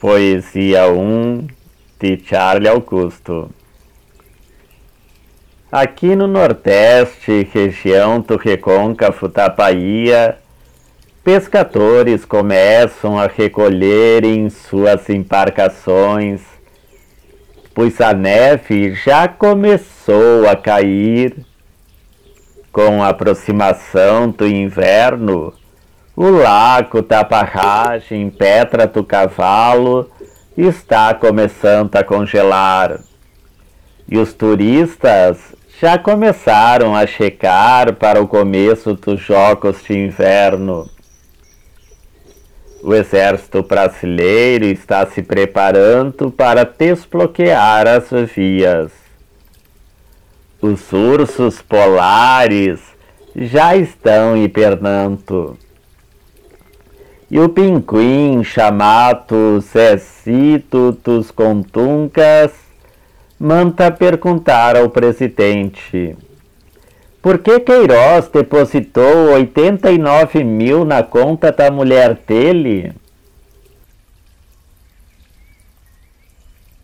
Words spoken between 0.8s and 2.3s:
1 de